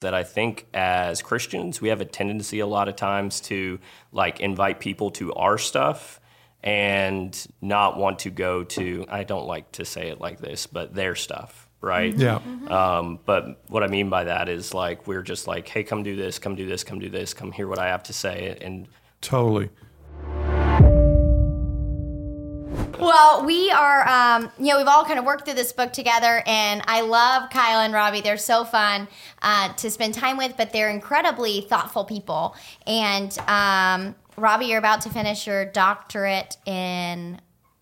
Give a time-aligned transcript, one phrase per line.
[0.00, 3.78] that I think as Christians, we have a tendency a lot of times to
[4.12, 6.20] like invite people to our stuff
[6.62, 10.94] and not want to go to, I don't like to say it like this, but
[10.94, 12.14] their stuff, right?
[12.14, 12.40] Yeah.
[12.68, 16.16] Um, but what I mean by that is like, we're just like, hey, come do
[16.16, 18.56] this, come do this, come do this, come hear what I have to say.
[18.60, 18.88] And
[19.20, 19.70] Totally.
[23.08, 26.42] Well, we are, um, you know, we've all kind of worked through this book together,
[26.46, 28.20] and I love Kyle and Robbie.
[28.20, 29.06] They're so fun
[29.42, 32.56] uh, to spend time with, but they're incredibly thoughtful people.
[32.86, 37.40] And um, Robbie, you're about to finish your doctorate in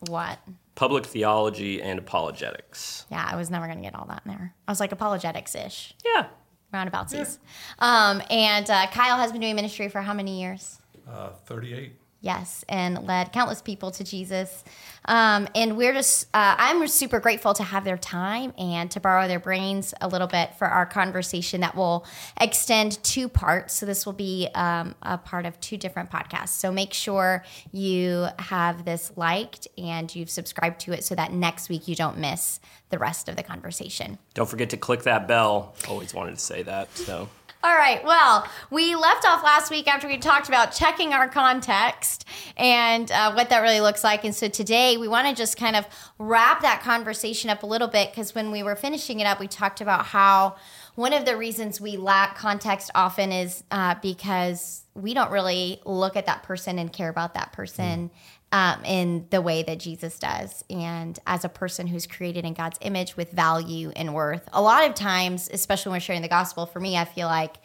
[0.08, 0.38] what?
[0.74, 3.06] public theology and apologetics.
[3.10, 4.54] Yeah, I was never going to get all that in there.
[4.68, 6.26] I was like apologetics ish, Yeah.
[6.74, 7.38] roundaboutsies.
[7.78, 10.78] Um, and uh, Kyle has been doing ministry for how many years?
[11.10, 11.92] Uh, 38.
[12.20, 14.64] Yes, and led countless people to Jesus.
[15.04, 19.28] Um, and we're just, uh, I'm super grateful to have their time and to borrow
[19.28, 22.04] their brains a little bit for our conversation that will
[22.40, 23.74] extend two parts.
[23.74, 26.48] So this will be um, a part of two different podcasts.
[26.48, 31.68] So make sure you have this liked and you've subscribed to it so that next
[31.68, 34.18] week you don't miss the rest of the conversation.
[34.34, 35.74] Don't forget to click that bell.
[35.88, 36.96] Always wanted to say that.
[36.96, 37.28] So.
[37.66, 38.04] All right.
[38.04, 42.24] Well, we left off last week after we talked about checking our context
[42.56, 44.22] and uh, what that really looks like.
[44.22, 45.84] And so today we want to just kind of
[46.20, 49.48] wrap that conversation up a little bit because when we were finishing it up, we
[49.48, 50.54] talked about how
[50.94, 56.14] one of the reasons we lack context often is uh, because we don't really look
[56.14, 58.12] at that person and care about that person
[58.56, 60.64] um, in the way that Jesus does.
[60.70, 64.88] And as a person who's created in God's image with value and worth, a lot
[64.88, 67.56] of times, especially when we're sharing the gospel, for me, I feel like,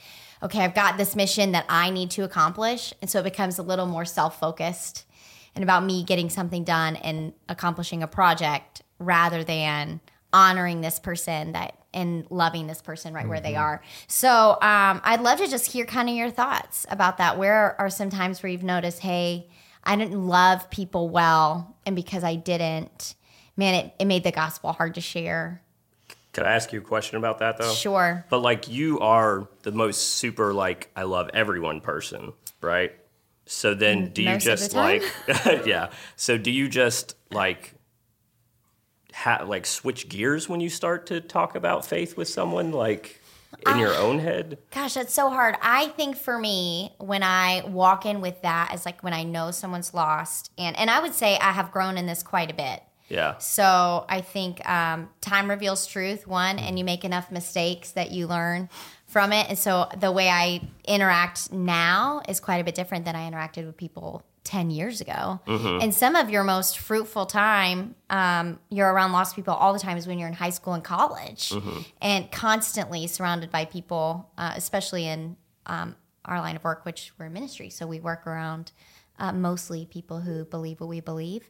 [0.44, 2.94] okay, I've got this mission that I need to accomplish.
[3.02, 5.06] And so it becomes a little more self focused
[5.56, 10.02] and about me getting something done and accomplishing a project rather than
[10.34, 13.82] honoring this person that and loving this person right where they are.
[14.08, 17.38] So um, I'd love to just hear kind of your thoughts about that.
[17.38, 19.50] Where are some times where you've noticed, hey,
[19.84, 23.16] I didn't love people well, and because I didn't,
[23.58, 25.62] man, it, it made the gospel hard to share.
[26.34, 27.74] Could I ask you a question about that though?
[27.74, 28.26] Sure.
[28.30, 32.94] But like you are the most super like I love everyone person, right?
[33.46, 35.04] So then do you most the just like
[35.66, 35.90] yeah.
[36.16, 37.74] So do you just like
[39.14, 43.21] ha- like switch gears when you start to talk about faith with someone like
[43.68, 44.58] in your own head?
[44.72, 45.56] Gosh, that's so hard.
[45.62, 49.52] I think for me, when I walk in with that, is like when I know
[49.52, 52.82] someone's lost, and and I would say I have grown in this quite a bit.
[53.10, 53.38] Yeah.
[53.40, 58.26] So I think um, time reveals truth, one, and you make enough mistakes that you
[58.26, 58.70] learn
[59.06, 59.50] from it.
[59.50, 63.66] And so the way I interact now is quite a bit different than I interacted
[63.66, 65.40] with people 10 years ago.
[65.82, 69.98] And some of your most fruitful time, um, you're around lost people all the time,
[69.98, 71.54] is when you're in high school and college
[72.02, 75.38] and constantly surrounded by people, uh, especially in
[75.68, 77.70] um, our line of work, which we're in ministry.
[77.70, 78.72] So we work around
[79.20, 81.50] uh, mostly people who believe what we believe.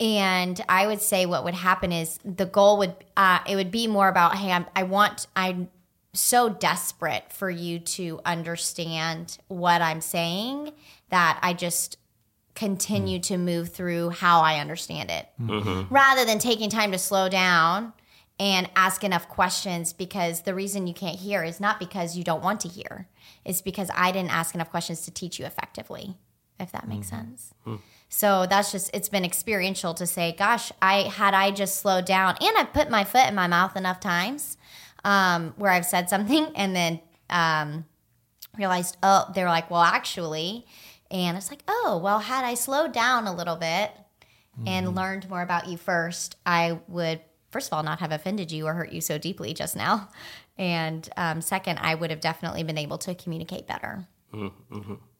[0.00, 3.86] And I would say what would happen is the goal would uh, it would be
[3.86, 5.68] more about hey I'm, I want I'm
[6.14, 10.72] so desperate for you to understand what I'm saying
[11.10, 11.98] that I just
[12.54, 13.22] continue mm.
[13.22, 15.26] to move through how I understand it.
[15.40, 15.68] Mm-hmm.
[15.68, 15.94] Mm-hmm.
[15.94, 17.92] Rather than taking time to slow down
[18.38, 22.42] and ask enough questions because the reason you can't hear is not because you don't
[22.42, 23.08] want to hear.
[23.44, 26.16] It's because I didn't ask enough questions to teach you effectively
[26.62, 27.28] if that makes mm-hmm.
[27.28, 27.54] sense.
[27.64, 27.76] Hmm.
[28.08, 32.36] So that's just it's been experiential to say, gosh, I had I just slowed down
[32.40, 34.56] and I've put my foot in my mouth enough times
[35.04, 37.84] um, where I've said something and then um,
[38.56, 40.66] realized, oh, they're like, well, actually,
[41.12, 43.92] and it's like, oh, well, had I slowed down a little bit
[44.66, 48.66] and learned more about you first, I would first of all not have offended you
[48.66, 50.08] or hurt you so deeply just now,
[50.58, 54.06] and um, second, I would have definitely been able to communicate better.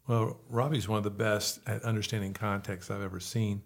[0.08, 3.62] Well, Robbie's one of the best at understanding context I've ever seen.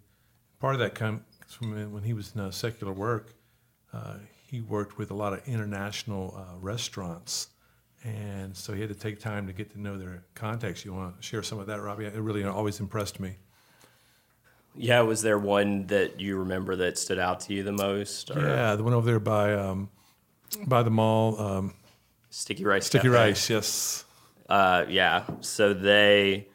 [0.59, 3.33] Part of that comes from when he was in uh, secular work.
[3.91, 4.17] Uh,
[4.47, 7.49] he worked with a lot of international uh, restaurants,
[8.03, 10.85] and so he had to take time to get to know their context.
[10.85, 12.05] You want to share some of that, Robbie?
[12.05, 13.35] It really always impressed me.
[14.75, 18.29] Yeah, was there one that you remember that stood out to you the most?
[18.29, 19.89] Or Yeah, the one over there by um,
[20.67, 21.73] by the mall, um,
[22.29, 23.17] Sticky Rice Sticky Cafe?
[23.17, 23.49] Rice.
[23.49, 24.05] Yes.
[24.47, 25.23] Uh, yeah.
[25.41, 26.47] So they,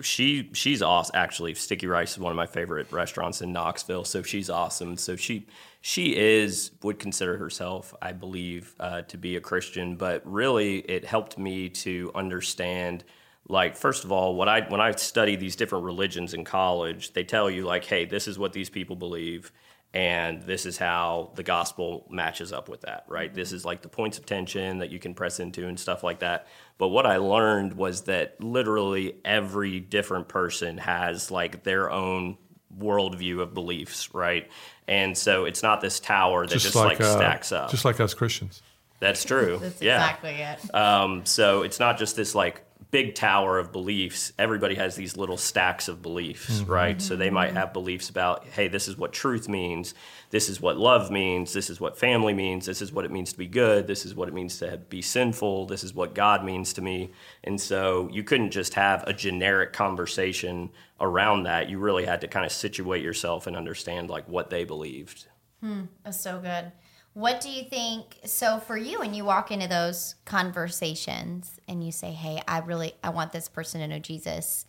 [0.00, 1.14] she, she's awesome.
[1.16, 4.04] Actually, Sticky Rice is one of my favorite restaurants in Knoxville.
[4.04, 4.96] So she's awesome.
[4.96, 5.46] So she,
[5.80, 9.96] she is would consider herself, I believe, uh, to be a Christian.
[9.96, 13.04] But really, it helped me to understand.
[13.48, 17.24] Like first of all, when I when I study these different religions in college, they
[17.24, 19.52] tell you like, hey, this is what these people believe,
[19.94, 23.32] and this is how the gospel matches up with that, right?
[23.32, 26.20] This is like the points of tension that you can press into and stuff like
[26.20, 26.46] that.
[26.76, 32.36] But what I learned was that literally every different person has like their own
[32.78, 34.50] worldview of beliefs, right?
[34.86, 37.70] And so it's not this tower that just, like, uh, stacks up.
[37.70, 38.62] Just like us Christians.
[39.00, 39.58] That's true.
[39.60, 39.96] That's yeah.
[39.96, 40.74] exactly it.
[40.74, 44.32] Um, so it's not just this like big tower of beliefs.
[44.38, 46.70] Everybody has these little stacks of beliefs, mm-hmm.
[46.70, 47.02] right?
[47.02, 47.56] So they might mm-hmm.
[47.58, 49.94] have beliefs about, hey, this is what truth means.
[50.30, 51.52] This is what love means.
[51.52, 52.64] This is what family means.
[52.64, 53.86] This is what it means to be good.
[53.86, 55.66] This is what it means to be sinful.
[55.66, 57.10] This is what God means to me.
[57.44, 60.70] And so you couldn't just have a generic conversation
[61.00, 61.68] around that.
[61.68, 65.26] You really had to kind of situate yourself and understand like what they believed.
[65.60, 66.72] Hmm, that's so good.
[67.18, 68.16] What do you think?
[68.26, 72.94] So for you, when you walk into those conversations and you say, "Hey, I really
[73.02, 74.66] I want this person to know Jesus,"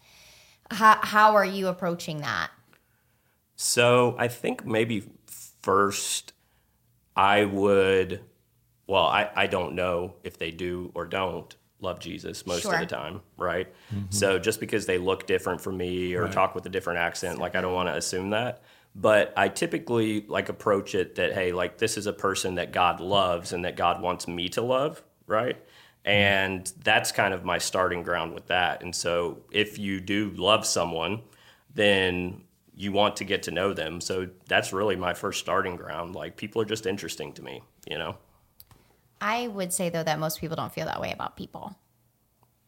[0.72, 2.50] how how are you approaching that?
[3.56, 5.04] So I think maybe
[5.62, 6.34] first
[7.16, 8.22] I would,
[8.88, 12.74] well, I, I don't know if they do or don't love Jesus most Sure.
[12.74, 13.68] of the time, right?
[13.94, 14.06] Mm-hmm.
[14.10, 16.32] So just because they look different from me or Right.
[16.32, 18.64] talk with a different accent, like I don't want to assume that.
[18.96, 23.00] But I typically like approach it that, hey, like this is a person that God
[23.00, 25.56] loves and that God wants me to love, right?
[25.56, 26.12] Mm-hmm.
[26.12, 28.82] And that's kind of my starting ground with that.
[28.82, 31.22] And so if you do love someone,
[31.74, 32.42] then
[32.76, 34.00] you want to get to know them.
[34.00, 36.16] So that's really my first starting ground.
[36.16, 38.16] Like people are just interesting to me, you know?
[39.22, 41.76] I would say though that most people don't feel that way about people.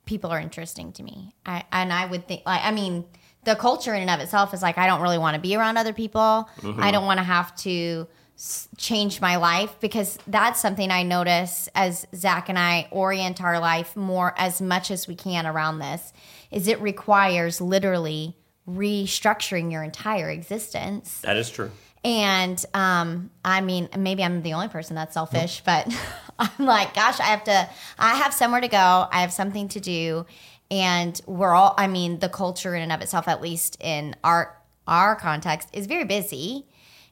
[0.05, 1.33] People are interesting to me.
[1.45, 3.05] I and I would think like I mean
[3.43, 5.77] the culture in and of itself is like I don't really want to be around
[5.77, 6.47] other people.
[6.79, 8.07] I don't want to have to
[8.37, 13.59] s- change my life because that's something I notice as Zach and I orient our
[13.59, 16.13] life more as much as we can around this
[16.51, 18.35] is it requires literally
[18.67, 21.19] restructuring your entire existence.
[21.21, 21.71] That is true.
[22.03, 25.87] And um, I mean, maybe I'm the only person that's selfish, but
[26.39, 29.07] I'm like, gosh, I have to, I have somewhere to go.
[29.11, 30.25] I have something to do.
[30.71, 34.57] And we're all, I mean, the culture in and of itself, at least in our,
[34.87, 36.65] our context, is very busy.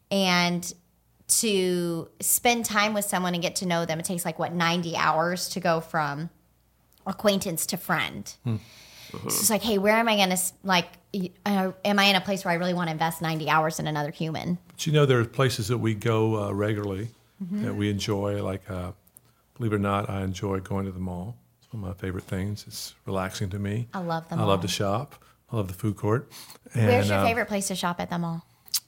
[0.09, 0.73] And
[1.27, 4.95] to spend time with someone and get to know them, it takes like what, 90
[4.95, 6.29] hours to go from
[7.05, 8.33] acquaintance to friend.
[8.45, 8.59] So
[9.25, 10.87] it's like, hey, where am I going to, like,
[11.45, 13.87] uh, am I in a place where I really want to invest 90 hours in
[13.87, 14.57] another human?
[14.69, 17.09] But you know, there are places that we go uh, regularly
[17.41, 17.63] Mm-hmm.
[17.63, 18.43] that we enjoy.
[18.43, 18.91] Like, uh,
[19.55, 21.37] believe it or not, I enjoy going to the mall.
[21.69, 22.65] It's one of my favorite things.
[22.67, 23.87] It's relaxing to me.
[23.93, 24.47] I love the I mall.
[24.47, 25.23] love to shop.
[25.51, 26.31] I love the food court.
[26.73, 28.43] And, Where's your uh, favorite place to shop at the mall?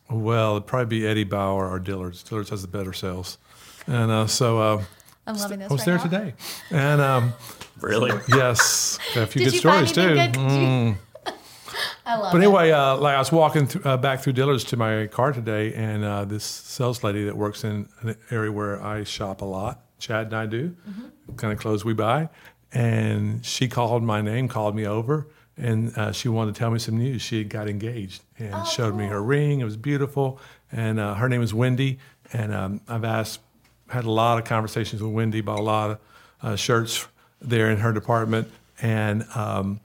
[0.10, 2.24] Well, it'd probably be Eddie Bauer or Dillard's.
[2.24, 3.38] Dillard's has the better sales.
[3.86, 4.84] And uh, so uh,
[5.28, 5.70] I'm loving this.
[5.70, 6.04] I was right there now.
[6.04, 6.34] today.
[6.72, 7.34] And um,
[7.82, 8.20] Really?
[8.30, 10.16] yes, got a few Did good you stories too.
[10.16, 10.32] good?
[10.32, 10.98] Did
[12.06, 14.78] I love But anyway, uh, like I was walking th- uh, back through Dillard's to
[14.78, 19.04] my car today, and uh, this sales lady that works in an area where I
[19.04, 20.76] shop a lot, Chad and I do,
[21.38, 22.28] kind of clothes we buy,
[22.74, 25.28] and she called my name, called me over,
[25.58, 27.22] and uh, she wanted to tell me some news.
[27.22, 29.60] She had got engaged and showed me her ring.
[29.60, 30.40] It was beautiful,
[30.72, 32.00] and uh, her name is Wendy,
[32.34, 33.42] and um, I've asked,
[33.90, 36.00] had a lot of conversations with Wendy, about a lot of
[36.42, 37.08] uh, shirts
[37.42, 38.50] there in her department,
[38.82, 39.26] and.
[39.36, 39.80] Um,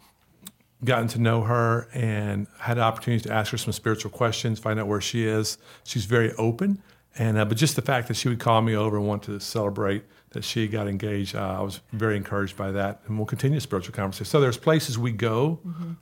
[0.84, 4.86] gotten to know her and had opportunities to ask her some spiritual questions, find out
[4.86, 5.58] where she is.
[5.84, 6.82] She's very open,
[7.18, 9.40] and uh, but just the fact that she would call me over and want to
[9.40, 13.58] celebrate that she got engaged, uh, I was very encouraged by that, and we'll continue
[13.60, 14.26] spiritual conversation.
[14.26, 15.60] So there's places we go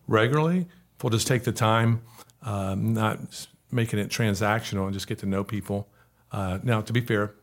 [0.08, 0.66] regularly.
[0.96, 2.02] If we'll just take the time,
[2.42, 5.88] um, not making it transactional, and just get to know people.
[6.32, 7.34] Uh, now, to be fair,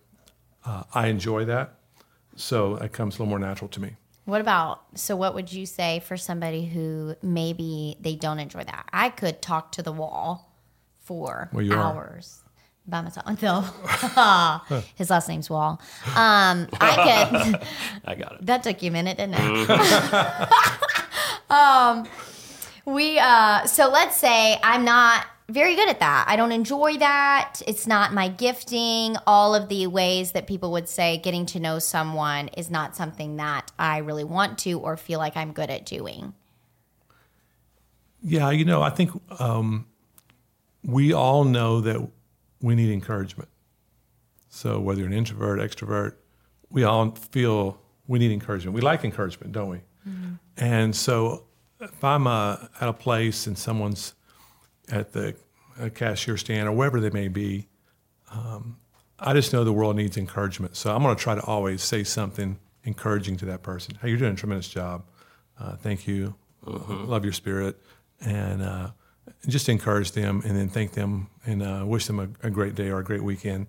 [0.65, 1.75] uh, I enjoy that,
[2.35, 3.95] so it comes a little more natural to me.
[4.25, 5.15] What about so?
[5.15, 8.87] What would you say for somebody who maybe they don't enjoy that?
[8.93, 10.53] I could talk to the wall
[10.99, 12.19] for Well, you are.
[12.89, 13.61] Hours by myself until
[14.95, 15.81] his last name's Wall.
[16.15, 17.67] Um, I could.
[18.05, 18.45] I got it.
[18.45, 19.69] that took you a minute, didn't it?
[21.49, 22.07] um,
[22.85, 26.25] we uh, so let's say I'm not very good at that.
[26.27, 27.61] I don't enjoy that.
[27.67, 29.17] It's not my gifting.
[29.27, 33.35] All of the ways that people would say getting to know someone is not something
[33.37, 36.33] that I really want to or feel like I'm good at doing.
[38.23, 39.11] Yeah, you know, I think
[39.41, 39.87] um,
[40.83, 42.07] we all know that
[42.61, 43.49] we need encouragement.
[44.49, 46.15] So whether you're an introvert, extrovert,
[46.69, 48.75] we all feel we need encouragement.
[48.75, 49.79] We like encouragement, don't we?
[50.57, 51.45] And so
[51.79, 54.13] if I'm uh, at a place and someone's
[54.89, 55.35] at the
[55.95, 57.67] cashier stand or wherever they may be,
[58.31, 58.77] um,
[59.19, 60.75] I just know the world needs encouragement.
[60.75, 63.97] So I'm going to try to always say something encouraging to that person.
[64.01, 65.05] Hey, you're doing a tremendous job.
[65.59, 66.35] Uh, thank you.
[66.65, 67.79] Love your spirit.
[68.19, 68.91] And uh,
[69.47, 72.89] just encourage them and then thank them and uh, wish them a, a, great day
[72.89, 73.67] or a great weekend.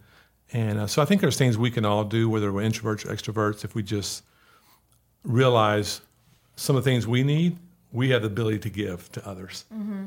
[0.52, 3.14] And uh, so I think there's things we can all do, whether we're introverts or
[3.14, 4.22] extroverts, if we just
[5.24, 6.02] realize
[6.56, 7.56] some of the things we need,
[7.90, 9.64] we have the ability to give to others.
[9.72, 10.06] Mm-hmm.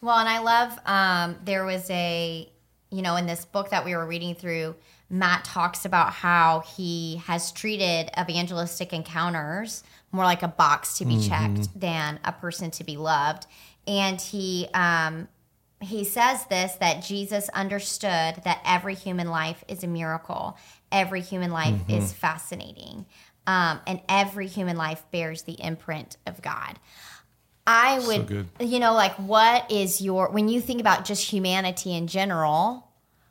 [0.00, 2.48] Well, and I love um, there was a,
[2.90, 4.74] you know, in this book that we were reading through,
[5.08, 11.16] Matt talks about how he has treated evangelistic encounters more like a box to be
[11.16, 11.28] mm-hmm.
[11.56, 13.46] checked than a person to be loved.
[13.86, 15.28] And he um,
[15.80, 20.56] he says this that Jesus understood that every human life is a miracle,
[20.90, 21.92] every human life mm-hmm.
[21.92, 23.06] is fascinating,
[23.46, 26.78] um, and every human life bears the imprint of God.
[27.66, 31.94] I would, so you know, like what is your when you think about just humanity
[31.94, 32.88] in general?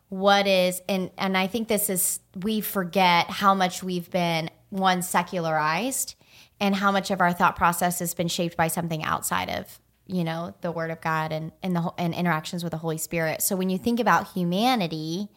[0.10, 5.02] What is and and I think this is we forget how much we've been one
[5.02, 6.16] secularized
[6.60, 10.24] and how much of our thought process has been shaped by something outside of you
[10.24, 13.56] know the word of god and and the and interactions with the holy spirit so
[13.56, 15.30] when you think about humanity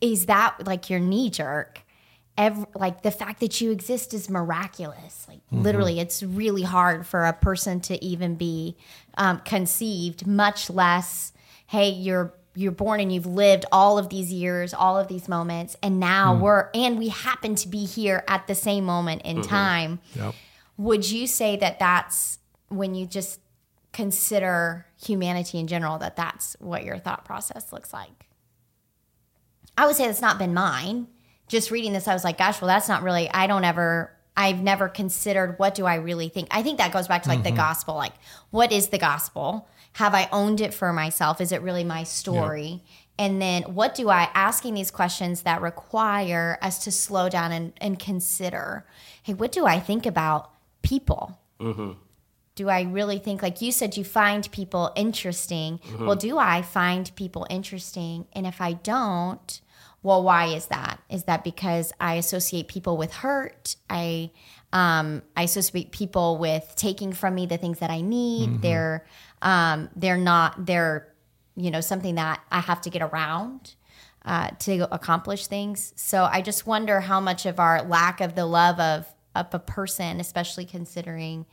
[0.00, 1.82] is that like your knee jerk
[2.38, 5.62] Every, like the fact that you exist is miraculous like mm-hmm.
[5.62, 8.76] literally it's really hard for a person to even be
[9.16, 11.32] um, conceived much less
[11.66, 15.76] hey you're you're born and you've lived all of these years all of these moments
[15.82, 16.40] and now mm.
[16.40, 19.48] we're and we happen to be here at the same moment in mm-hmm.
[19.48, 20.34] time yep.
[20.76, 23.40] would you say that that's when you just
[23.96, 28.26] consider humanity in general that that's what your thought process looks like?
[29.78, 31.06] I would say that's not been mine.
[31.48, 34.60] Just reading this i was like gosh well that's not really i don't ever i've
[34.60, 36.48] never considered what do i really think.
[36.50, 37.54] I think that goes back to like mm-hmm.
[37.54, 38.12] the gospel like
[38.50, 39.68] what is the gospel?
[39.94, 41.40] Have i owned it for myself?
[41.40, 42.82] Is it really my story?
[43.18, 47.72] And then what do i asking these questions that require us to slow down and,
[47.80, 48.84] and consider
[49.22, 50.50] hey what do i think about
[50.82, 51.38] people?
[51.60, 51.92] Mm-hmm
[52.56, 55.78] do I really think, like you said, you find people interesting?
[55.78, 56.06] Mm-hmm.
[56.06, 58.26] Well, do I find people interesting?
[58.32, 59.60] And if I don't,
[60.02, 61.00] well, why is that?
[61.10, 63.76] Is that because I associate people with hurt?
[63.90, 64.30] I
[64.72, 68.48] um, I associate people with taking from me the things that I need.
[68.48, 68.60] Mm-hmm.
[68.62, 69.06] They're
[69.42, 71.12] um, they're not they're
[71.56, 73.74] you know something that I have to get around
[74.24, 75.92] uh, to accomplish things.
[75.96, 79.58] So I just wonder how much of our lack of the love of of a
[79.58, 81.44] person, especially considering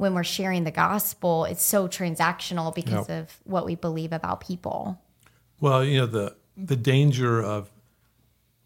[0.00, 3.24] when we're sharing the gospel, it's so transactional because yep.
[3.24, 4.98] of what we believe about people.
[5.60, 7.70] Well, you know, the the danger of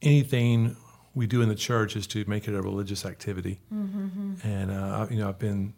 [0.00, 0.76] anything
[1.12, 3.60] we do in the church is to make it a religious activity.
[3.72, 4.46] Mm-hmm.
[4.46, 5.74] And uh, you know, I've been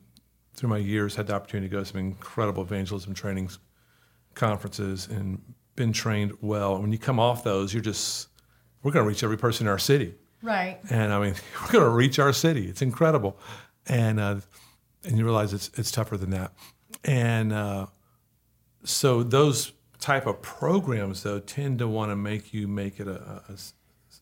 [0.54, 3.58] through my years had the opportunity to go to some incredible evangelism trainings,
[4.34, 5.40] conferences, and
[5.74, 6.74] been trained well.
[6.74, 8.28] And when you come off those, you're just
[8.82, 10.16] we're going to reach every person in our city.
[10.42, 10.78] Right.
[10.90, 12.68] And I mean, we're going to reach our city.
[12.68, 13.38] It's incredible.
[13.86, 14.36] And uh,
[15.04, 16.52] and you realize it's it's tougher than that.
[17.04, 17.86] And uh,
[18.84, 23.42] so those type of programs though tend to want to make you make it a,
[23.48, 23.56] a,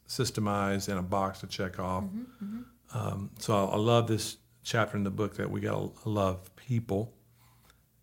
[0.09, 2.05] systemized and a box to check off.
[2.05, 2.99] Mm-hmm, mm-hmm.
[2.99, 6.55] Um, so I, I, love this chapter in the book that we got to love
[6.57, 7.13] people,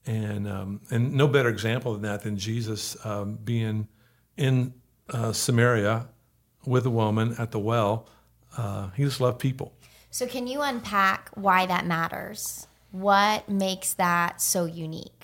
[0.05, 3.87] and um, and no better example than that than Jesus um, being
[4.37, 4.73] in
[5.09, 6.07] uh, Samaria
[6.65, 8.07] with a woman at the well.
[8.57, 9.73] Uh, he just loved people.
[10.12, 12.68] So can you unpack why that matters?
[12.91, 15.22] What makes that so unique?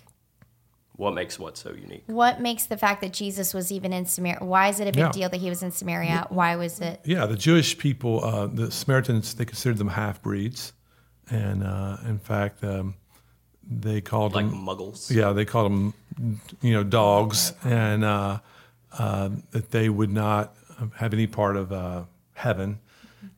[0.96, 2.04] What makes what so unique?
[2.08, 4.44] What makes the fact that Jesus was even in Samaria?
[4.44, 5.12] Why is it a big yeah.
[5.12, 6.26] deal that he was in Samaria?
[6.30, 7.02] Why was it?
[7.04, 10.72] Yeah, the Jewish people, uh, the Samaritans, they considered them half breeds,
[11.30, 12.96] and uh, in fact, um,
[13.70, 15.14] they called like them muggles.
[15.14, 15.94] Yeah, they called them,
[16.62, 18.40] you know, dogs, and uh,
[18.98, 20.56] uh that they would not
[20.96, 22.80] have any part of uh, heaven,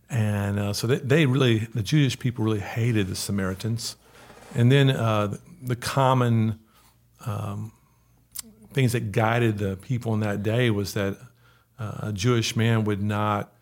[0.10, 3.96] and uh, so they, they really, the Jewish people really hated the Samaritans.
[4.56, 6.60] And then uh, the common
[7.26, 7.72] um,
[8.74, 11.18] things that guided the people in that day was that
[11.78, 13.54] uh, a Jewish man would not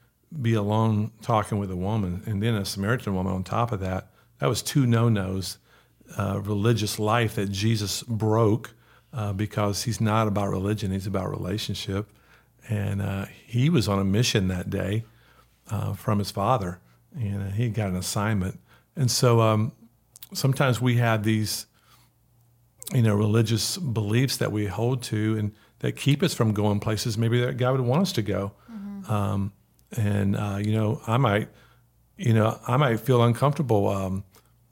[0.41, 4.09] be alone talking with a woman, and then a Samaritan woman on top of that.
[4.39, 5.57] That was two no nos.
[6.17, 8.73] Uh, religious life that Jesus broke
[9.11, 12.09] uh, because he's not about religion, he's about relationship.
[12.69, 15.03] And uh, he was on a mission that day
[15.69, 16.79] uh, from his father,
[17.15, 18.59] and he got an assignment.
[18.95, 19.71] And so um,
[20.33, 21.67] sometimes we have these,
[22.93, 27.17] you know, religious beliefs that we hold to and that keep us from going places
[27.17, 28.53] maybe that God would want us to go.
[28.71, 29.11] Mm-hmm.
[29.11, 29.53] Um,
[29.95, 31.49] and uh, you know, I might,
[32.17, 34.23] you know, I might feel uncomfortable um,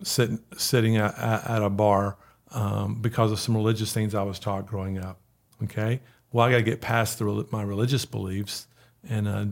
[0.03, 2.17] sitting sitting at, at a bar
[2.51, 5.19] um, because of some religious things I was taught growing up.
[5.63, 8.67] Okay, well, I got to get past the, my religious beliefs
[9.07, 9.45] and uh,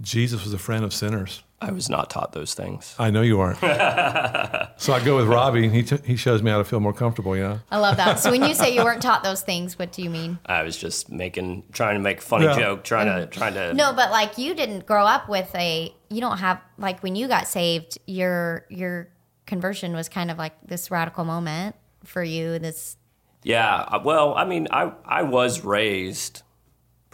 [0.00, 1.42] Jesus was a friend of sinners.
[1.60, 2.94] I was not taught those things.
[2.98, 3.58] I know you aren't.
[4.78, 6.92] so I go with Robbie, and he, t- he shows me how to feel more
[6.92, 7.60] comfortable, you know?
[7.70, 8.18] I love that.
[8.18, 10.38] So when you say you weren't taught those things, what do you mean?
[10.44, 12.58] I was just making, trying to make a funny Yeah.
[12.58, 13.72] joke, trying to, trying to.
[13.72, 17.26] No, but like you didn't grow up with a you don't have like when you
[17.26, 19.08] got saved, your your
[19.46, 21.74] conversion was kind of like this radical moment
[22.04, 22.58] for you.
[22.58, 22.96] This
[23.44, 26.42] Yeah, well, I mean, I I was raised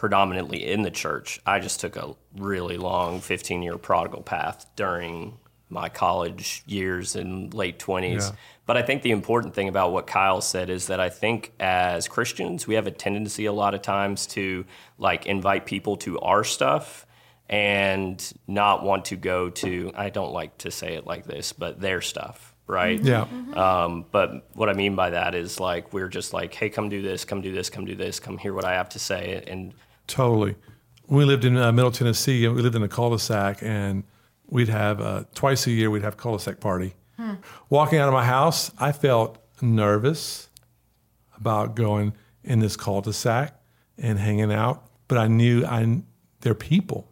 [0.03, 1.41] predominantly in the church.
[1.47, 7.55] I just took a really long 15 year prodigal path during my college years and
[7.55, 8.19] late 20s.
[8.19, 8.31] Yeah.
[8.67, 12.09] But I think the important thing about what Kyle said is that I think as
[12.09, 14.65] Christians, we have a tendency a lot of times to
[14.99, 17.07] like invite people to our stuff
[17.49, 21.81] and not want to go to, I don't like to say it like this, but
[21.81, 23.01] their stuff, right?
[23.01, 23.29] Yeah.
[23.55, 27.03] Um, but what I mean by that is like we're just like, hey, come do
[27.03, 29.73] this, come do this, come do this, come hear what I have to say, and
[30.07, 30.57] Totally.
[31.07, 34.05] We lived in uh, Middle Tennessee, we lived in a cul-de-sac, and
[34.47, 36.95] we'd have uh, twice a year we'd have cul-de-sac party.
[37.71, 40.49] Walking out of my house, I felt nervous
[41.37, 43.55] about going in this cul-de-sac
[43.97, 46.03] and hanging out, but I knew I
[46.41, 47.09] they're people,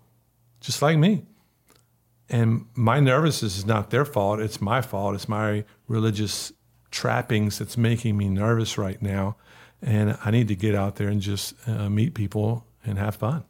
[0.61, 1.25] just like me.
[2.29, 5.15] And my nervousness is not their fault; it's my fault.
[5.15, 6.53] It's my religious
[6.91, 9.37] trappings that's making me nervous right now,
[9.81, 13.45] and I need to get out there and just uh, meet people and have fun.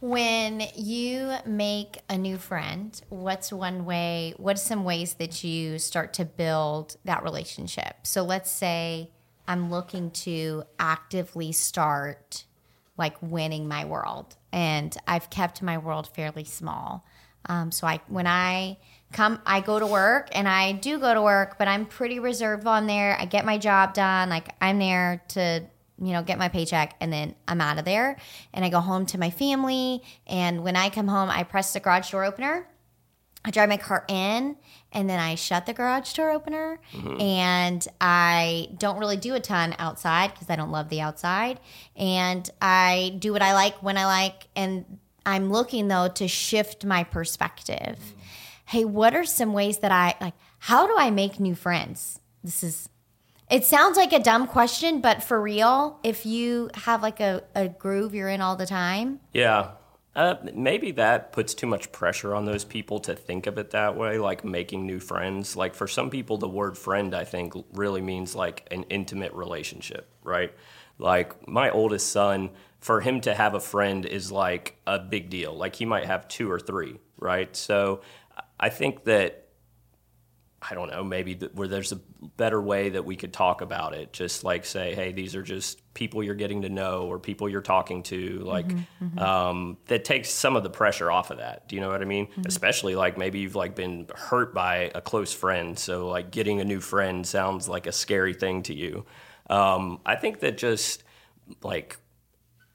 [0.00, 4.34] when you make a new friend, what's one way?
[4.36, 7.96] What's some ways that you start to build that relationship?
[8.02, 9.10] So let's say
[9.48, 12.44] I'm looking to actively start
[12.98, 17.04] like winning my world, and I've kept my world fairly small.
[17.48, 18.78] Um, so I when I
[19.12, 22.66] come, I go to work, and I do go to work, but I'm pretty reserved
[22.66, 23.16] on there.
[23.18, 24.28] I get my job done.
[24.28, 25.64] Like I'm there to
[25.98, 28.18] you know, get my paycheck and then I'm out of there.
[28.52, 30.02] And I go home to my family.
[30.26, 32.68] And when I come home, I press the garage door opener.
[33.44, 34.56] I drive my car in
[34.92, 36.80] and then I shut the garage door opener.
[36.92, 37.20] Mm-hmm.
[37.20, 41.60] And I don't really do a ton outside because I don't love the outside.
[41.94, 44.48] And I do what I like when I like.
[44.56, 47.98] And I'm looking though to shift my perspective.
[47.98, 48.12] Mm.
[48.66, 50.34] Hey, what are some ways that I like?
[50.58, 52.20] How do I make new friends?
[52.42, 52.88] This is
[53.50, 57.68] it sounds like a dumb question, but for real, if you have like a, a
[57.68, 59.72] groove you're in all the time, yeah.
[60.14, 63.94] Uh, maybe that puts too much pressure on those people to think of it that
[63.94, 65.56] way, like making new friends.
[65.56, 70.08] Like for some people, the word friend, I think, really means like an intimate relationship,
[70.24, 70.54] right?
[70.98, 72.48] Like my oldest son,
[72.80, 75.54] for him to have a friend is like a big deal.
[75.54, 77.54] Like he might have two or three, right?
[77.54, 78.00] So
[78.58, 79.45] I think that
[80.62, 82.00] I don't know, maybe th- where there's a
[82.36, 84.12] better way that we could talk about it.
[84.12, 87.60] Just like say, hey, these are just people you're getting to know or people you're
[87.60, 88.38] talking to.
[88.40, 88.72] Like
[89.18, 91.68] Um, that takes some of the pressure off of that.
[91.68, 92.28] Do you know what I mean?
[92.46, 96.64] Especially like maybe you've like been hurt by a close friend, so like getting a
[96.64, 99.04] new friend sounds like a scary thing to you.
[99.50, 101.04] Um, I think that just
[101.62, 101.98] like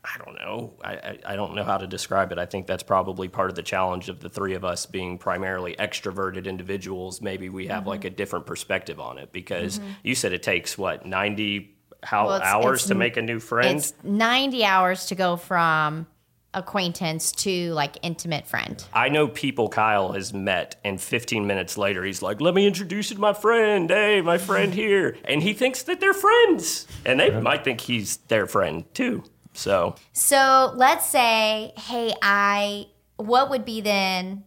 [0.04, 0.74] I don't know.
[0.84, 2.40] I, I, I don't know how to describe it.
[2.40, 5.76] I think that's probably part of the challenge of the three of us being primarily
[5.76, 7.22] extroverted individuals.
[7.22, 8.08] Maybe we have like mm-hmm.
[8.08, 9.90] a different perspective on it because mm-hmm.
[10.04, 13.40] you said it takes what ninety how Well, it's- hours it's to make a new
[13.40, 13.78] friend.
[13.78, 16.08] it's 90 hours to go from
[16.54, 18.84] acquaintance to like intimate friend.
[18.94, 23.10] I know people Kyle has met, and 15 minutes later, he's like, Let me introduce
[23.10, 23.90] you to my friend.
[23.90, 25.18] Hey, my friend here.
[25.26, 26.88] And he thinks that they're friends.
[27.06, 29.24] And they might think he's their friend too.
[29.54, 32.88] So, So let's say, hey, I,
[33.18, 34.44] what would be then?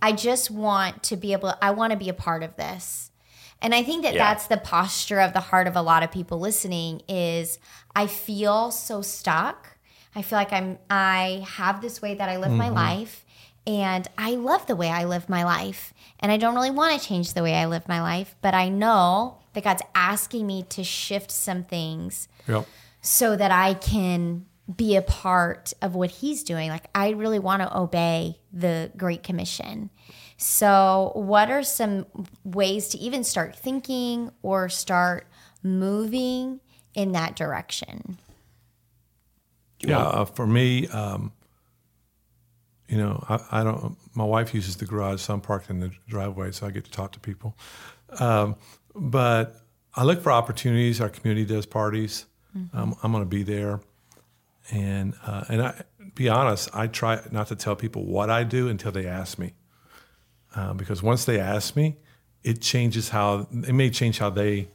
[0.00, 3.10] I just want to be able, I want to be a part of this.
[3.62, 4.24] And I think that Yeah.
[4.28, 7.58] that's the posture of the heart of a lot of people listening is
[7.96, 9.78] I feel so stuck.
[10.14, 12.74] I feel like I'm I have this way that I live my mm-hmm.
[12.74, 13.24] life
[13.66, 17.06] and I love the way I live my life and I don't really want to
[17.08, 20.84] change the way I live my life, but I know that God's asking me to
[20.84, 22.66] shift some things Yep.
[23.04, 26.70] So that I can be a part of what he's doing.
[26.70, 29.90] Like I really want to obey the Great Commission.
[30.36, 32.06] So, what are some
[32.42, 35.28] ways to even start thinking or start
[35.62, 36.60] moving
[36.94, 38.18] in that direction?
[39.80, 41.32] Yeah, uh, for me, um,
[42.88, 43.96] you know, I, I don't.
[44.14, 46.90] My wife uses the garage, so I'm parked in the driveway, so I get to
[46.90, 47.56] talk to people.
[48.18, 48.56] Um,
[48.94, 49.56] but
[49.94, 51.00] I look for opportunities.
[51.00, 52.26] Our community does parties.
[52.72, 53.80] Um, I'm going to be there,
[54.70, 55.82] and uh, and I
[56.14, 56.70] be honest.
[56.72, 59.54] I try not to tell people what I do until they ask me,
[60.54, 61.96] uh, because once they ask me,
[62.42, 64.68] it changes how it may change how they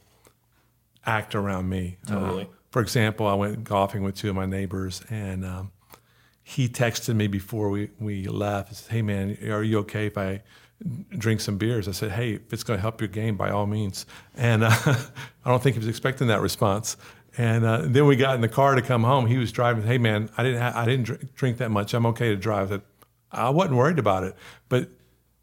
[1.06, 1.96] act around me.
[2.06, 2.48] Uh, Totally.
[2.70, 5.72] for example, I went golfing with two of my neighbors, and um,
[6.50, 8.70] he texted me before we, we left.
[8.70, 10.42] He said, Hey, man, are you okay if I
[11.16, 11.86] drink some beers?
[11.86, 14.04] I said, Hey, if it's going to help your game, by all means.
[14.34, 14.70] And uh,
[15.44, 16.96] I don't think he was expecting that response.
[17.38, 19.26] And uh, then we got in the car to come home.
[19.26, 19.84] He was driving.
[19.84, 21.94] Hey, man, I didn't ha- I didn't drink, drink that much.
[21.94, 22.70] I'm okay to drive.
[22.70, 22.82] That
[23.30, 24.34] I wasn't worried about it,
[24.68, 24.88] but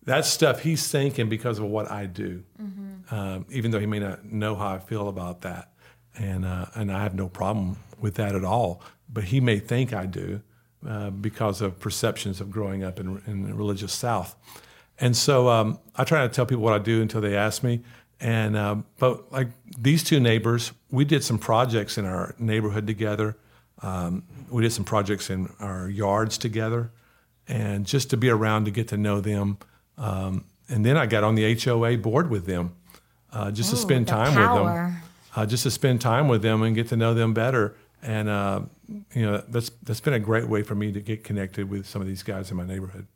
[0.03, 2.43] that stuff he's thinking because of what I do,
[3.11, 5.71] um, even though he may not know how I feel about that,
[6.17, 8.81] and uh, and I have no problem with that at all.
[9.09, 10.41] But he may think I do
[10.85, 14.35] uh, because of perceptions of growing up in, in the religious South,
[14.99, 17.81] and so um, I try to tell people what I do until they ask me.
[18.19, 23.37] And um, but like these two neighbors, we did some projects in our neighborhood together.
[23.81, 26.91] Um, we did some projects in our yards together,
[27.47, 29.57] and just to be around to get to know them.
[29.97, 32.75] Um, and then I got on the HOA board with them,
[33.31, 35.01] uh, just to Ooh, spend the time with them,
[35.35, 37.75] uh, just to spend time with them and get to know them better.
[38.01, 38.61] And uh,
[39.13, 42.01] you know that's that's been a great way for me to get connected with some
[42.01, 43.07] of these guys in my neighborhood.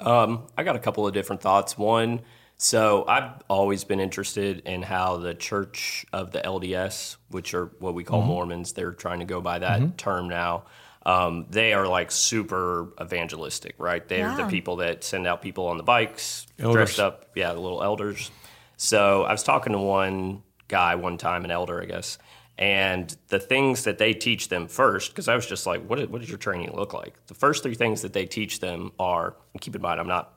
[0.00, 1.78] Um, I got a couple of different thoughts.
[1.78, 2.20] One,
[2.56, 7.94] so I've always been interested in how the Church of the LDS, which are what
[7.94, 10.64] we call Mormons, they're trying to go by that term now.
[11.06, 14.06] Um, they are like super evangelistic, right?
[14.08, 14.36] They're Yeah.
[14.36, 16.74] the people that send out people on the bikes, Elders.
[16.74, 18.30] dressed up, yeah, the little elders.
[18.78, 22.16] So I was talking to one guy one time, an elder, I guess,
[22.56, 26.20] and the things that they teach them first, because I was just like, what, what
[26.22, 27.14] does your training look like?
[27.26, 30.32] The first three things that they teach them are, and keep in mind, I'm not,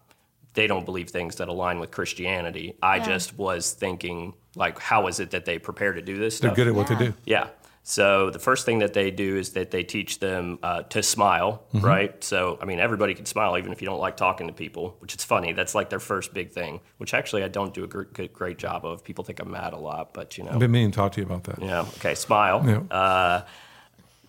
[0.57, 2.75] they don't believe things that align with Christianity.
[2.81, 3.05] I Yeah.
[3.05, 6.55] just was thinking, like, how is it that they prepare to do this They're stuff?
[6.57, 7.13] good at what they do.
[7.25, 7.47] Yeah.
[7.83, 11.51] So the first thing that they do is that they teach them uh, to smile,
[11.73, 11.85] Mm-hmm.
[11.85, 12.23] right?
[12.23, 15.13] So I mean, everybody can smile even if you don't like talking to people, which
[15.15, 15.53] is funny.
[15.53, 18.57] That's like their first big thing, which actually I don't do a gr- good, great
[18.57, 19.03] job of.
[19.03, 21.21] People think I'm mad a lot, but you know, I've been meaning to talk to
[21.21, 21.61] you about that.
[21.61, 21.81] yeah.
[21.97, 22.61] Okay, smile.
[22.65, 22.79] Yeah.
[23.01, 23.41] Uh,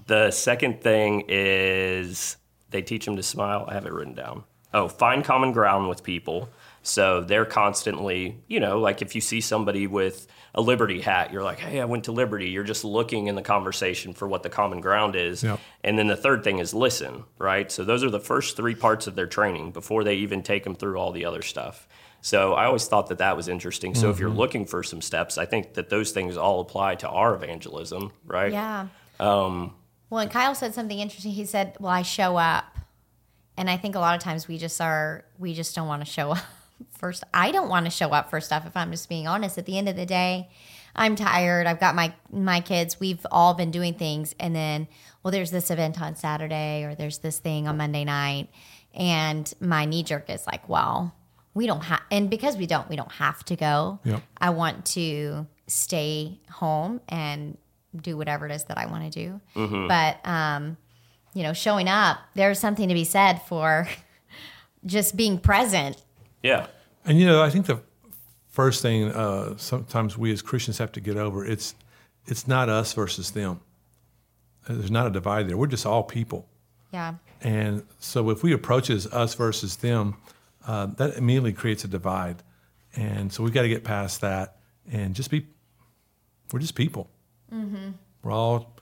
[0.06, 2.36] the second thing is
[2.70, 3.64] they teach them to smile.
[3.66, 4.44] I have it written down.
[4.74, 6.48] Oh, find common ground with people.
[6.82, 11.42] So they're constantly, you know, like if you see somebody with a Liberty hat, you're
[11.42, 12.50] like, hey, I went to Liberty.
[12.50, 15.42] You're just looking in the conversation for what the common ground is.
[15.42, 15.60] Yep.
[15.84, 17.70] And then the third thing is listen, right?
[17.70, 20.74] So those are the first three parts of their training before they even take them
[20.74, 21.86] through all the other stuff.
[22.20, 23.94] So I always thought that that was interesting.
[23.94, 27.08] So if you're looking for some steps, I think that those things all apply to
[27.08, 28.52] our evangelism, right?
[28.52, 28.88] Yeah.
[29.20, 29.74] Um,
[30.10, 31.32] well, and Kyle said something interesting.
[31.32, 32.77] He said, "Well, I show up,"
[33.58, 35.24] and I think a lot of times we just are.
[35.38, 36.38] We just don't want to show up
[36.96, 37.24] first.
[37.34, 38.64] I don't want to show up for stuff.
[38.66, 40.48] If I'm just being honest, at the end of the day,
[40.96, 41.66] I'm tired.
[41.66, 42.98] I've got my my kids.
[42.98, 44.88] We've all been doing things, and then
[45.22, 48.48] well, there's this event on Saturday, or there's this thing on Monday night,
[48.94, 51.14] and my knee jerk is like, well.
[51.54, 53.98] We don't have, and because we don't, we don't have to go.
[54.04, 54.22] Yep.
[54.36, 57.58] I want to stay home and
[57.96, 59.40] do whatever it is that I want to do.
[59.88, 60.76] But um,
[61.34, 63.88] you know, showing up, there's something to be said for
[64.86, 66.02] just being present.
[66.42, 66.66] Yeah.
[67.04, 67.80] And you know, I think the
[68.48, 71.74] first thing uh, sometimes we as Christians have to get over it's
[72.26, 73.60] it's not us versus them.
[74.68, 75.56] There's not a divide there.
[75.56, 76.46] We're just all people.
[76.92, 77.14] Yeah.
[77.40, 80.16] And so if we approach it as us versus them,
[80.66, 82.42] uh, that immediately creates a divide.
[82.94, 84.58] And so we've got to get past that
[84.90, 85.46] and just be,
[86.52, 87.08] we're just people.
[88.22, 88.76] We're all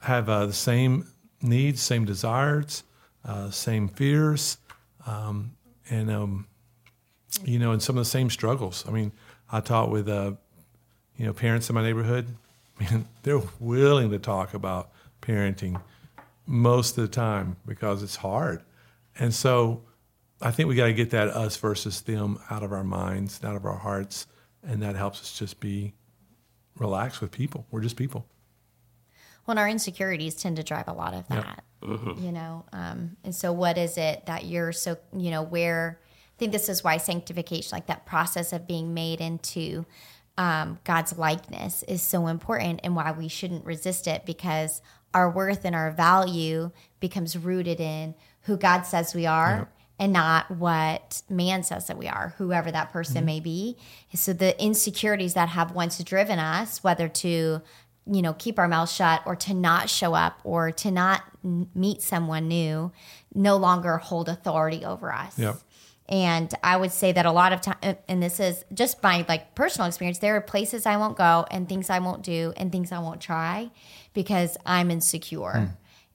[0.00, 1.06] have uh, the same
[1.42, 2.84] needs, same desires,
[3.24, 4.58] uh, same fears,
[5.06, 5.52] um,
[5.90, 6.46] and, um,
[7.44, 8.84] you know, and some of the same struggles.
[8.86, 9.12] I mean,
[9.50, 10.32] I taught with, uh,
[11.16, 12.26] you know, parents in my neighborhood.
[12.80, 15.80] Man, they're willing to talk about parenting
[16.46, 18.62] most of the time because it's hard.
[19.18, 19.82] And so
[20.40, 23.56] I think we got to get that us versus them out of our minds, out
[23.56, 24.26] of our hearts.
[24.62, 25.94] And that helps us just be
[26.78, 27.66] relaxed with people.
[27.70, 28.26] We're just people.
[29.48, 31.64] Well, and our insecurities tend to drive a lot of that,
[32.22, 32.66] you know.
[32.70, 36.68] Um, and so, what is it that you're so, you know, where I think this
[36.68, 39.86] is why sanctification, like that process of being made into
[40.36, 44.82] um, God's likeness, is so important and why we shouldn't resist it because
[45.14, 49.70] our worth and our value becomes rooted in who God says we are.
[50.00, 53.76] And not what man says that we are, whoever that person may be.
[54.14, 57.62] So the insecurities that have once driven us, whether to
[58.10, 61.22] you know keep our mouth shut or to not show up or to not
[61.74, 62.90] meet someone new
[63.34, 65.38] no longer hold authority over us.
[65.38, 65.56] Yep.
[66.08, 69.24] and i would say that a lot of time uh, and this is just my
[69.28, 72.72] like personal experience there are places i won't go and things i won't do and
[72.72, 73.70] things i won't try
[74.14, 75.52] because i'm insecure.
[75.52, 75.66] Hmm.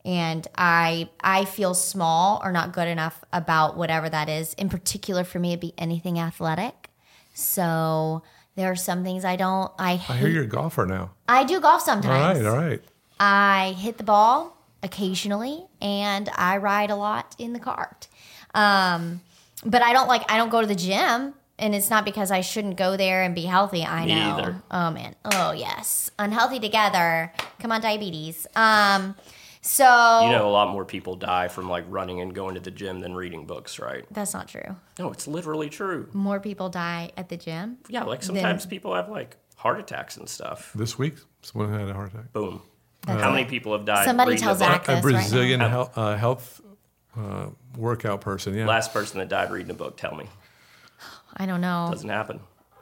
[0.05, 4.53] And i i feel small or not good enough about whatever that is.
[4.55, 6.89] In particular for me it'd be anything athletic.
[7.33, 8.23] So
[8.55, 11.11] there are some things i don't i I hear you're a golfer now.
[11.27, 12.39] I do golf sometimes.
[12.39, 12.81] right, all right.
[13.19, 18.07] I hit the ball occasionally, and I ride a lot in the cart.
[18.53, 19.21] Um,
[19.65, 22.41] but I don't like I don't go to the gym, and it's not because I
[22.41, 23.83] shouldn't go there and be healthy.
[23.85, 24.37] I Me know.
[24.37, 24.61] either.
[24.71, 25.15] Oh man.
[25.25, 26.11] Oh yes.
[26.19, 27.31] Unhealthy together.
[27.59, 28.45] Come on, diabetes.
[28.55, 29.15] Um,
[29.63, 32.69] so You know, a lot more people die from like running and going to the
[32.71, 34.05] gym than reading books, right?
[34.11, 34.75] that's not true.
[34.99, 36.09] No, it's literally true.
[36.13, 37.77] More people die at the gym.
[37.89, 40.71] Yeah, like sometimes people have like heart attacks and stuff.
[40.75, 42.33] This week, someone had a heart attack.
[42.33, 42.61] Boom.
[43.07, 44.05] How many people have died?
[44.05, 44.57] Somebody reading tell a?
[44.57, 45.69] Zach A this right Brazilian now.
[45.69, 46.61] health, uh, health
[47.17, 47.47] uh,
[47.77, 48.53] workout person.
[48.53, 48.65] Yeah.
[48.65, 50.25] Last person that died reading a book, tell me.
[51.35, 51.87] I don't know.
[51.91, 52.39] Doesn't happen.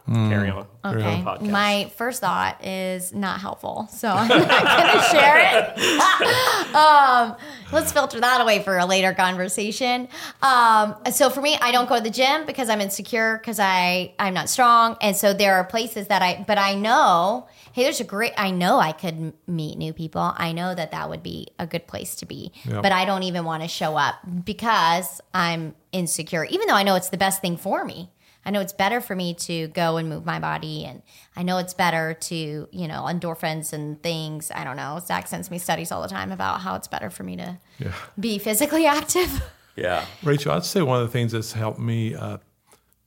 [0.08, 0.30] Hmm.
[0.30, 0.66] Carry on.
[0.84, 1.22] Okay.
[1.24, 1.50] Podcast.
[1.50, 6.76] My first thought is not helpful, so I'm not going to share it.
[6.76, 7.36] um,
[7.72, 10.08] let's filter that away for a later conversation.
[10.42, 14.14] Um, so for me, I don't go to the gym because I'm insecure because I
[14.18, 16.44] I'm not strong, and so there are places that I.
[16.48, 18.34] But I know, hey, there's a great.
[18.38, 20.34] I know I could meet new people.
[20.36, 22.82] I know that that would be a good place to be, Yep.
[22.82, 26.96] but I don't even want to show up because I'm insecure, even though I know
[26.96, 28.10] it's the best thing for me.
[28.45, 31.01] I know it's better for me to go and move my body, and
[31.36, 32.36] I know it's better to,
[32.71, 34.49] you know, endorphins and things.
[34.54, 34.99] I don't know.
[35.06, 37.93] Zach sends me studies all the time about how it's better for me to Yeah.
[38.19, 39.43] be physically active.
[39.75, 40.06] Yeah.
[40.23, 42.38] Rachel, I'd say one of the things that's helped me uh,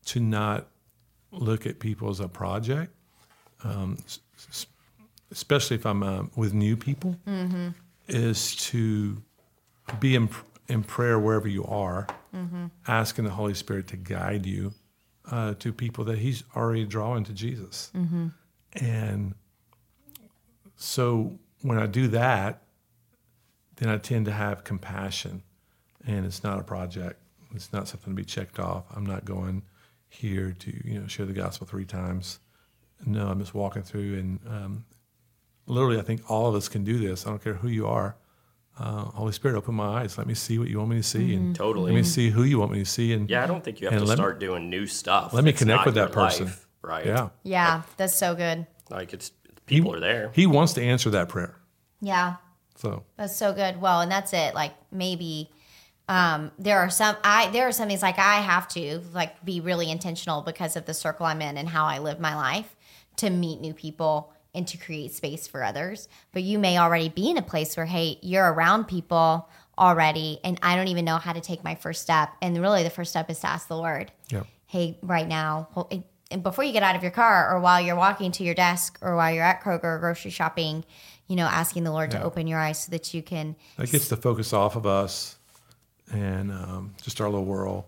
[0.07, 0.67] to not
[1.33, 2.93] look at people as a project,
[3.65, 4.67] um, s- s-
[5.33, 7.17] especially if I'm uh, with new people,
[8.09, 9.21] is to
[9.99, 10.29] be in,
[10.69, 12.07] in prayer wherever you are,
[12.87, 14.73] asking the Holy Spirit to guide you
[15.31, 17.91] uh, to people that He's already drawing to Jesus.
[18.75, 19.35] And
[20.77, 22.63] so when I do that,
[23.77, 25.43] then I tend to have compassion
[26.07, 27.21] and it's not a project.
[27.55, 28.85] It's not something to be checked off.
[28.95, 29.63] I'm not going
[30.09, 32.41] here to you know share the gospel three times.
[33.07, 34.85] No, I'm just walking through, and um,
[35.67, 37.27] literally, I think all of us can do this.
[37.27, 38.17] I don't care who you are.
[38.79, 40.19] Uh, Holy Spirit, open my eyes.
[40.19, 41.93] Let me see what you want me to see, and Totally.
[41.93, 43.13] let me see who you want me to see.
[43.13, 45.33] And Yeah, I don't think you have to let me- start doing new stuff.
[45.33, 46.47] let me It's connect with that person.
[46.47, 47.07] life, right?
[47.07, 48.67] yeah, yeah, that's so good.
[48.91, 49.31] Like it's
[49.69, 50.31] he, people are there.
[50.35, 51.57] He wants to answer that prayer.
[52.01, 52.37] Yeah,
[52.77, 53.81] So That's so good.
[53.81, 54.55] Well, and that's it.
[54.55, 55.51] Like maybe
[56.09, 59.61] um, there are some I there are some things like I have to like be
[59.61, 62.75] really intentional because of the circle I'm in and how I live my life
[63.19, 66.09] to meet new people and to create space for others.
[66.33, 70.59] But you may already be in a place where hey, you're around people already and
[70.63, 72.31] I don't even know how to take my first step.
[72.41, 75.69] And really the first step is to ask the Lord yeah, hey, right now,
[76.31, 78.99] and before you get out of your car or while you're walking to your desk
[79.03, 80.85] or while you're at Kroger or grocery shopping,
[81.29, 83.57] you know, asking the Lord to open your eyes so that you can.
[83.77, 85.37] that gets the focus off of us
[86.13, 87.85] and um, just our little world,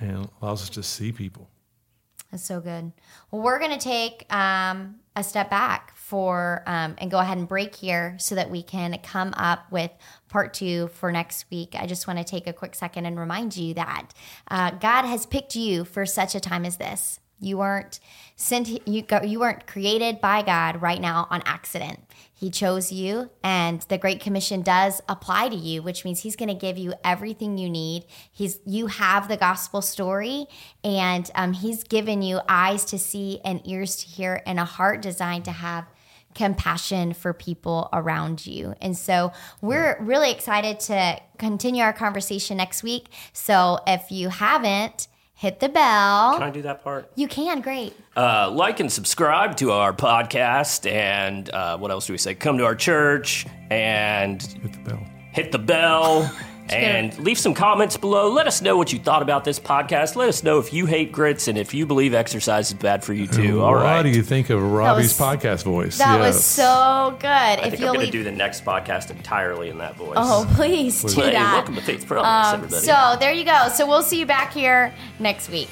[0.00, 1.48] and allows us to see people.
[2.30, 2.92] That's so good.
[3.30, 7.48] Well, we're going to take um, a step back for um, and go ahead and
[7.48, 9.90] break here so that we can come up with
[10.28, 11.74] part two for next week.
[11.74, 14.12] I just want to take a quick second and remind you that
[14.48, 17.20] uh, God has picked you for such a time as this.
[17.40, 18.00] You weren't
[18.36, 18.68] sent.
[18.86, 22.00] You you weren't created by God right now on accident.
[22.32, 26.48] He chose you, and the Great Commission does apply to you, which means He's going
[26.48, 28.04] to give you everything you need.
[28.30, 30.46] He's you have the gospel story,
[30.82, 35.02] and um, He's given you eyes to see and ears to hear, and a heart
[35.02, 35.86] designed to have
[36.34, 38.74] compassion for people around you.
[38.80, 43.08] And so we're really excited to continue our conversation next week.
[43.32, 46.34] So if you haven't, hit the bell.
[46.34, 47.10] Can I do that part?
[47.16, 47.92] You can, great.
[48.16, 52.34] Uh, like and subscribe to our podcast, and uh, what else do we say?
[52.34, 55.06] Come to our church and Hit the bell.
[55.32, 56.32] hit the bell.
[56.70, 58.30] And leave some comments below.
[58.32, 60.16] Let us know what you thought about this podcast.
[60.16, 63.12] Let us know if you hate grits and if you believe exercise is bad for
[63.12, 63.60] you too.
[63.62, 64.02] All what right.
[64.02, 65.98] do you think of Robbie's was- podcast voice?
[65.98, 67.28] That was so good.
[67.28, 69.94] I if think I'm you'll going to leave, do the next podcast entirely in that
[69.96, 70.14] voice.
[70.16, 71.52] oh, please do Hey, that.
[71.52, 72.86] welcome to Faith Promise, Um, everybody.
[72.86, 73.68] so there you go.
[73.74, 75.68] So we'll see you back here next week.